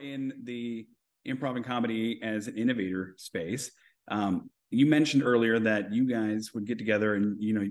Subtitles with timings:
[0.00, 0.86] in the
[1.26, 3.70] improv and comedy as an innovator space.
[4.08, 7.68] Um, you mentioned earlier that you guys would get together and you know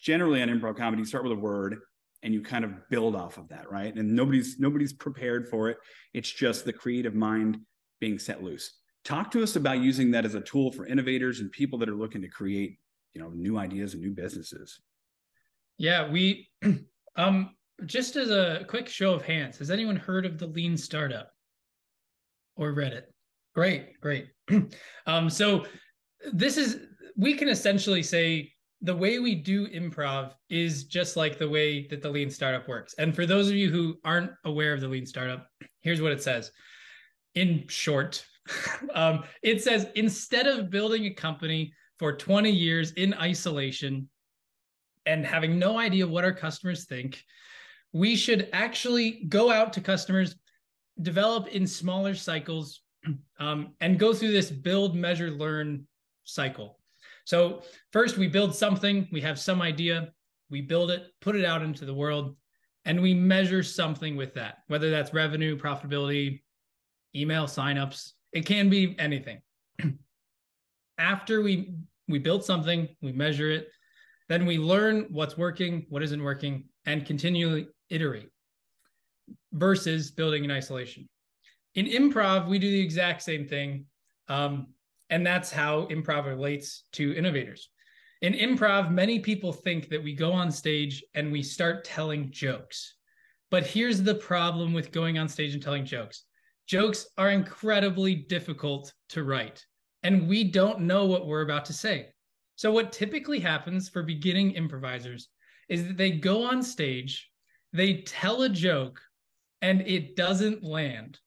[0.00, 1.76] generally on improv comedy you start with a word
[2.22, 3.94] and you kind of build off of that right?
[3.94, 5.78] And nobody's nobody's prepared for it.
[6.14, 7.58] It's just the creative mind
[8.00, 8.78] being set loose.
[9.04, 11.94] Talk to us about using that as a tool for innovators and people that are
[11.94, 12.78] looking to create
[13.14, 14.80] you know new ideas and new businesses.
[15.78, 16.48] Yeah we
[17.16, 17.54] um
[17.86, 21.32] just as a quick show of hands has anyone heard of the lean startup
[22.60, 23.12] or read it
[23.54, 24.28] great great
[25.06, 25.66] um so
[26.32, 26.78] this is
[27.16, 32.00] we can essentially say the way we do improv is just like the way that
[32.00, 32.94] the lean startup works.
[32.98, 35.46] And for those of you who aren't aware of the lean startup,
[35.82, 36.50] here's what it says.
[37.34, 38.24] In short,
[38.94, 44.08] um, it says instead of building a company for 20 years in isolation
[45.04, 47.22] and having no idea what our customers think,
[47.92, 50.36] we should actually go out to customers,
[51.02, 52.82] develop in smaller cycles,
[53.38, 55.86] um, and go through this build, measure, learn
[56.24, 56.78] cycle.
[57.24, 60.12] So, first, we build something, we have some idea,
[60.50, 62.36] we build it, put it out into the world,
[62.84, 66.42] and we measure something with that, whether that's revenue, profitability,
[67.14, 69.40] email signups, it can be anything.
[70.98, 71.74] After we
[72.08, 73.68] we build something, we measure it,
[74.28, 78.30] then we learn what's working, what isn't working, and continually iterate
[79.52, 81.08] versus building in isolation.
[81.74, 83.86] In improv, we do the exact same thing.
[84.28, 84.68] Um,
[85.10, 87.68] and that's how improv relates to innovators.
[88.22, 92.94] In improv, many people think that we go on stage and we start telling jokes.
[93.50, 96.24] But here's the problem with going on stage and telling jokes
[96.68, 99.64] jokes are incredibly difficult to write,
[100.04, 102.10] and we don't know what we're about to say.
[102.54, 105.28] So, what typically happens for beginning improvisers
[105.68, 107.28] is that they go on stage,
[107.72, 109.00] they tell a joke,
[109.62, 111.18] and it doesn't land.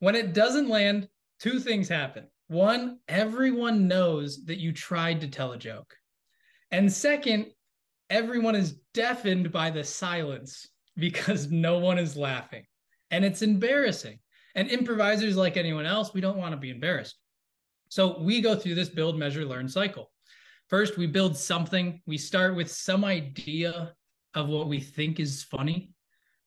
[0.00, 2.26] When it doesn't land, two things happen.
[2.48, 5.94] One, everyone knows that you tried to tell a joke.
[6.70, 7.52] And second,
[8.10, 12.64] everyone is deafened by the silence because no one is laughing.
[13.10, 14.18] And it's embarrassing.
[14.54, 17.16] And improvisers, like anyone else, we don't want to be embarrassed.
[17.88, 20.10] So we go through this build, measure, learn cycle.
[20.68, 22.00] First, we build something.
[22.06, 23.94] We start with some idea
[24.34, 25.90] of what we think is funny.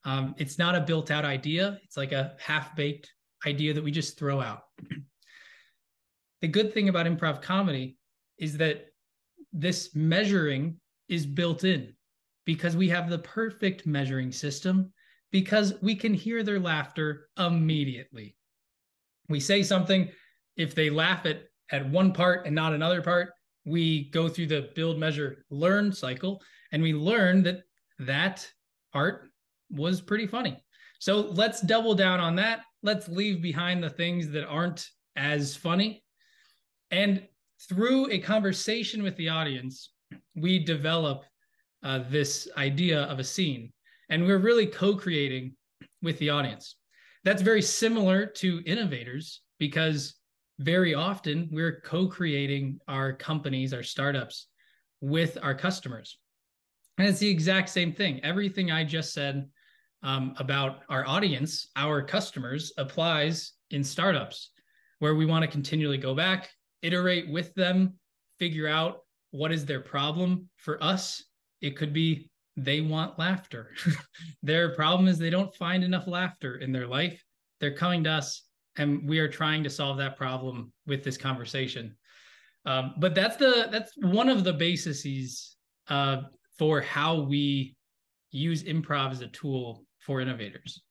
[0.05, 3.11] Um, it's not a built out idea, it's like a half baked
[3.45, 4.63] idea that we just throw out
[6.45, 7.97] the good thing about improv comedy
[8.37, 8.85] is that
[9.51, 11.91] this measuring is built in
[12.45, 14.91] because we have the perfect measuring system
[15.31, 18.35] because we can hear their laughter immediately.
[19.27, 20.09] We say something,
[20.55, 23.31] if they laugh at, at one part and not another part,
[23.65, 26.41] we go through the build, measure, learn cycle,
[26.71, 27.63] and we learn that
[27.97, 28.47] that
[28.93, 29.29] part
[29.69, 30.61] was pretty funny.
[30.99, 32.61] So let's double down on that.
[32.83, 36.03] Let's leave behind the things that aren't as funny
[36.91, 37.27] and
[37.67, 39.91] through a conversation with the audience,
[40.35, 41.23] we develop
[41.83, 43.71] uh, this idea of a scene,
[44.09, 45.55] and we're really co creating
[46.01, 46.77] with the audience.
[47.23, 50.15] That's very similar to innovators because
[50.59, 54.47] very often we're co creating our companies, our startups
[55.01, 56.17] with our customers.
[56.97, 58.23] And it's the exact same thing.
[58.23, 59.49] Everything I just said
[60.03, 64.51] um, about our audience, our customers, applies in startups
[64.99, 66.49] where we want to continually go back
[66.85, 67.95] iterate with them,
[68.37, 68.99] figure out
[69.31, 70.47] what is their problem.
[70.57, 71.23] For us,
[71.61, 73.71] it could be they want laughter.
[74.43, 77.21] their problem is they don't find enough laughter in their life.
[77.59, 78.43] They're coming to us,
[78.77, 81.95] and we are trying to solve that problem with this conversation.
[82.65, 85.55] Um, but that's the that's one of the bases
[85.87, 86.21] uh,
[86.57, 87.75] for how we
[88.31, 90.81] use improv as a tool for innovators.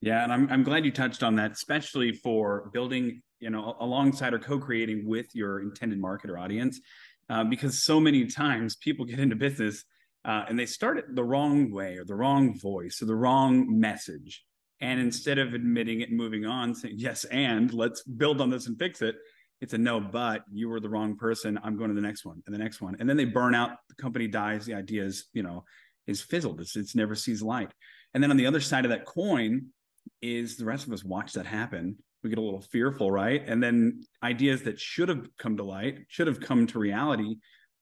[0.00, 4.32] Yeah, and I'm I'm glad you touched on that, especially for building you know alongside
[4.32, 6.80] or co-creating with your intended market or audience
[7.28, 9.84] uh, because so many times people get into business
[10.24, 13.66] uh, and they start it the wrong way or the wrong voice or the wrong
[13.78, 14.44] message
[14.80, 18.66] and instead of admitting it and moving on saying yes and let's build on this
[18.66, 19.16] and fix it
[19.64, 22.40] it's a no but you were the wrong person i'm going to the next one
[22.46, 25.26] and the next one and then they burn out the company dies the idea is
[25.32, 25.64] you know
[26.06, 27.72] is fizzled it's, it's never sees light
[28.12, 29.66] and then on the other side of that coin
[30.20, 33.44] is the rest of us watch that happen we get a little fearful, right?
[33.46, 37.36] And then ideas that should have come to light, should have come to reality,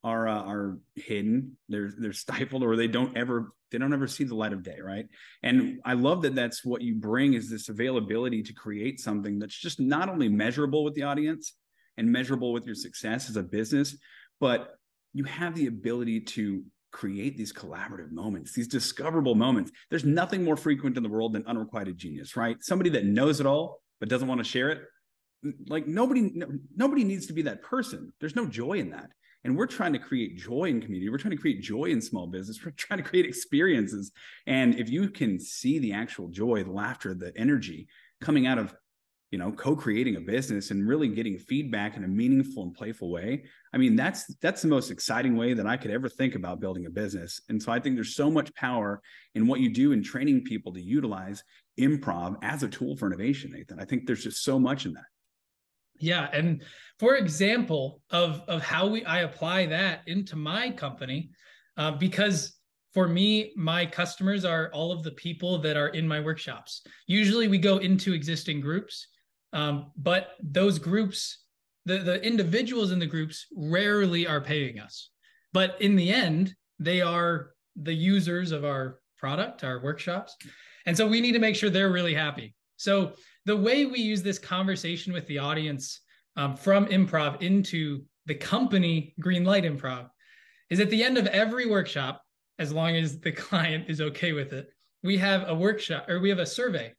[0.05, 1.57] are uh, are hidden.
[1.69, 4.79] They're they're stifled, or they don't ever they don't ever see the light of day,
[4.83, 5.07] right?
[5.45, 9.59] And I love that that's what you bring is this availability to create something that's
[9.59, 11.55] just not only measurable with the audience
[11.97, 13.97] and measurable with your success as a business,
[14.41, 14.77] but
[15.13, 19.73] you have the ability to create these collaborative moments, these discoverable moments.
[19.91, 22.57] There's nothing more frequent in the world than unrequited genius, right?
[22.61, 24.83] Somebody that knows it all but doesn't want to share it.
[25.69, 26.47] Like nobody, no,
[26.77, 28.13] nobody needs to be that person.
[28.21, 29.11] There's no joy in that.
[29.45, 31.09] And we're trying to create joy in community.
[31.09, 32.65] We're trying to create joy in small business.
[32.65, 34.13] We're trying to create experiences.
[34.47, 37.89] And if you can see the actual joy, the laughter, the energy
[38.21, 38.73] coming out of
[39.33, 43.43] you know co-creating a business and really getting feedback in a meaningful and playful way
[43.73, 46.87] i mean that's that's the most exciting way that i could ever think about building
[46.87, 47.41] a business.
[47.49, 49.01] And so i think there's so much power
[49.35, 51.43] in what you do in training people to utilize
[51.81, 53.81] improv as a tool for innovation nathan.
[53.81, 55.07] I think there's just so much in that.
[55.99, 56.63] Yeah and
[56.99, 61.31] for example of of how we i apply that into my company
[61.79, 62.59] uh, because
[62.93, 66.83] for me my customers are all of the people that are in my workshops.
[67.07, 69.07] Usually we go into existing groups
[69.53, 71.45] um, but those groups,
[71.85, 75.11] the, the individuals in the groups rarely are paying us.
[75.53, 80.37] But in the end, they are the users of our product, our workshops.
[80.87, 82.55] And so we need to make sure they're really happy.
[82.77, 83.13] So
[83.45, 86.01] the way we use this conversation with the audience
[86.37, 90.09] um, from improv into the company Greenlight Improv
[90.71, 92.23] is at the end of every workshop,
[92.59, 94.69] as long as the client is okay with it,
[95.03, 96.93] we have a workshop or we have a survey.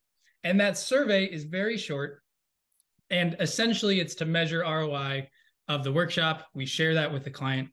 [0.44, 2.23] And that survey is very short.
[3.14, 5.30] And essentially, it's to measure ROI
[5.68, 6.48] of the workshop.
[6.56, 7.70] We share that with the client.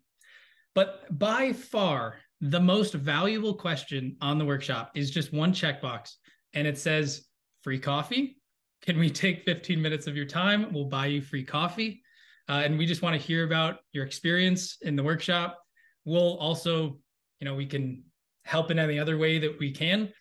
[0.75, 6.13] But by far, the most valuable question on the workshop is just one checkbox,
[6.53, 7.25] and it says
[7.63, 8.37] free coffee.
[8.83, 10.75] Can we take 15 minutes of your time?
[10.75, 12.03] We'll buy you free coffee.
[12.47, 15.59] Uh, and we just want to hear about your experience in the workshop.
[16.05, 16.99] We'll also,
[17.39, 18.05] you know, we can
[18.45, 20.13] help in any other way that we can.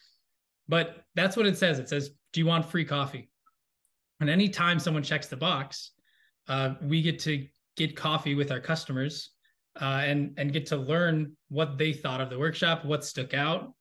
[0.69, 1.77] But that's what it says.
[1.77, 3.29] It says, Do you want free coffee?
[4.19, 5.91] And anytime someone checks the box,
[6.47, 9.31] uh, we get to get coffee with our customers
[9.79, 13.73] uh, and and get to learn what they thought of the workshop, what stuck out,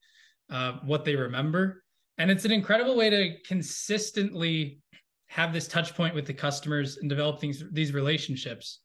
[0.50, 1.82] uh, what they remember,
[2.18, 4.80] and it's an incredible way to consistently
[5.28, 8.80] have this touch point with the customers and develop things these relationships.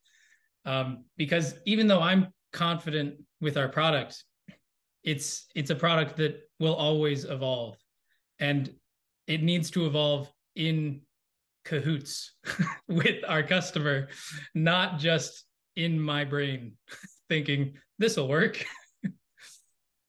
[0.64, 4.24] Um, because even though I'm confident with our product,
[5.02, 7.76] it's it's a product that will always evolve,
[8.38, 8.72] and
[9.26, 11.00] it needs to evolve in
[11.64, 12.34] cahoots
[12.88, 14.08] with our customer,
[14.54, 15.44] not just
[15.76, 16.72] in my brain
[17.28, 18.64] thinking this will work.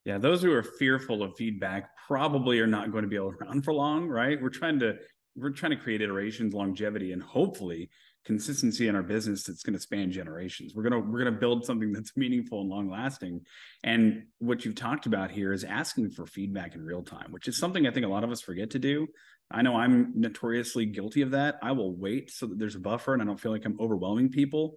[0.05, 3.73] yeah, those who are fearful of feedback probably are not going to be around for
[3.73, 4.41] long, right?
[4.41, 4.97] We're trying to
[5.35, 7.89] we're trying to create iterations, longevity, and hopefully
[8.25, 10.73] consistency in our business that's going to span generations.
[10.73, 13.41] We're gonna we're gonna build something that's meaningful and long lasting.
[13.83, 17.57] And what you've talked about here is asking for feedback in real time, which is
[17.57, 19.07] something I think a lot of us forget to do.
[19.51, 21.59] I know I'm notoriously guilty of that.
[21.61, 24.29] I will wait so that there's a buffer and I don't feel like I'm overwhelming
[24.29, 24.75] people.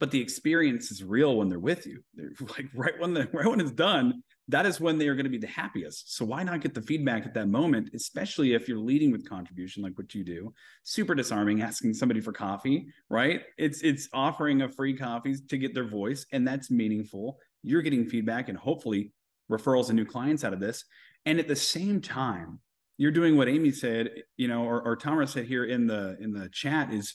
[0.00, 2.02] But the experience is real when they're with you.
[2.14, 5.24] They're like right when the right when it's done, that is when they are going
[5.24, 6.16] to be the happiest.
[6.16, 9.82] So why not get the feedback at that moment, especially if you're leading with contribution
[9.82, 10.52] like what you do?
[10.82, 13.42] Super disarming asking somebody for coffee, right?
[13.58, 17.38] It's it's offering a free coffee to get their voice and that's meaningful.
[17.62, 19.12] You're getting feedback and hopefully
[19.50, 20.84] referrals and new clients out of this.
[21.26, 22.60] And at the same time,
[22.96, 26.32] you're doing what Amy said, you know, or, or Tamara said here in the in
[26.32, 27.14] the chat is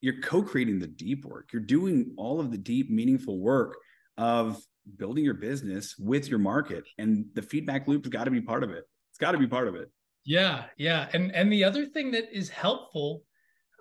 [0.00, 1.52] you're co-creating the deep work.
[1.52, 3.76] You're doing all of the deep, meaningful work
[4.16, 4.60] of
[4.96, 8.70] building your business with your market, and the feedback loop's got to be part of
[8.70, 8.84] it.
[9.10, 9.90] It's got to be part of it.
[10.24, 13.22] Yeah, yeah, and and the other thing that is helpful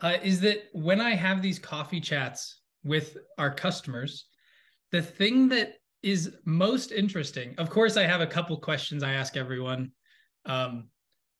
[0.01, 4.27] uh, is that when I have these coffee chats with our customers,
[4.91, 5.73] the thing that
[6.03, 9.91] is most interesting, of course, I have a couple questions I ask everyone.
[10.45, 10.89] Um,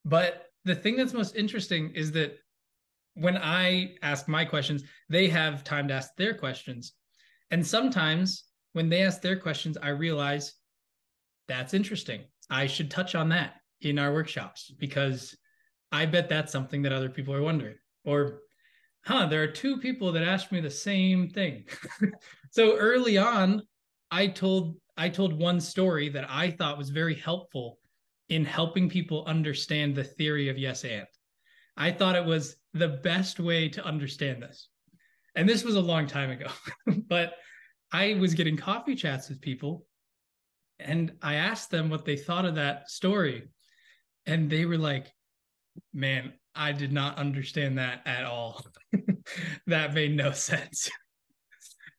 [0.04, 2.38] but the thing that's most interesting is that
[3.14, 6.94] when I ask my questions, they have time to ask their questions.
[7.52, 8.44] And sometimes
[8.78, 10.54] when they ask their questions, I realize
[11.48, 12.22] that's interesting.
[12.50, 15.36] I should touch on that in our workshops because
[15.92, 17.76] I bet that's something that other people are wondering.
[18.06, 18.42] Or,
[19.04, 21.66] huh, there are two people that asked me the same thing.
[22.52, 23.64] so early on,
[24.12, 27.80] I told I told one story that I thought was very helpful
[28.30, 31.06] in helping people understand the theory of yes and.
[31.78, 34.70] I thought it was the best way to understand this.
[35.36, 36.48] And this was a long time ago,
[37.08, 37.34] but
[37.92, 39.86] I was getting coffee chats with people
[40.80, 43.48] and I asked them what they thought of that story.
[44.26, 45.12] And they were like,
[45.94, 48.66] man, I did not understand that at all.
[49.68, 50.90] that made no sense.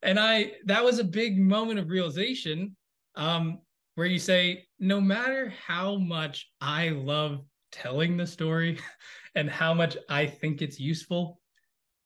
[0.01, 2.75] and I, that was a big moment of realization
[3.15, 3.59] um,
[3.95, 7.41] where you say, no matter how much I love
[7.71, 8.79] telling the story
[9.35, 11.41] and how much I think it's useful,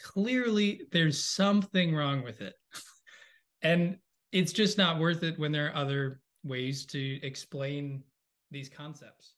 [0.01, 2.53] clearly there's something wrong with it.
[3.63, 3.97] and
[4.31, 8.03] it's just not worth it when there are other ways to explain
[8.51, 9.33] these concepts.